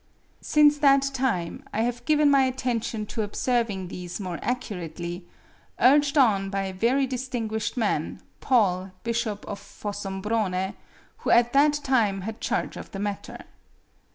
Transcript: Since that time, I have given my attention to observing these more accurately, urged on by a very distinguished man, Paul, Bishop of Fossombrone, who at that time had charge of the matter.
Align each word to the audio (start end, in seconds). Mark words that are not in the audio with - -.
Since 0.41 0.79
that 0.79 1.03
time, 1.13 1.61
I 1.71 1.81
have 1.81 2.05
given 2.05 2.31
my 2.31 2.45
attention 2.45 3.05
to 3.05 3.21
observing 3.21 3.89
these 3.89 4.19
more 4.19 4.39
accurately, 4.41 5.27
urged 5.79 6.17
on 6.17 6.49
by 6.49 6.63
a 6.63 6.73
very 6.73 7.05
distinguished 7.05 7.77
man, 7.77 8.19
Paul, 8.39 8.93
Bishop 9.03 9.45
of 9.45 9.59
Fossombrone, 9.59 10.73
who 11.17 11.29
at 11.29 11.53
that 11.53 11.73
time 11.83 12.21
had 12.21 12.41
charge 12.41 12.77
of 12.77 12.89
the 12.89 12.97
matter. 12.99 13.43